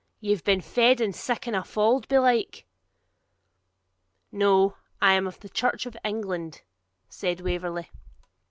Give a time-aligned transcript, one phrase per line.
[0.19, 2.65] Ye've been fed in siccan a fauld, belike?'
[4.31, 6.63] 'No; I am of the Church of England,'
[7.07, 7.87] said Waverley.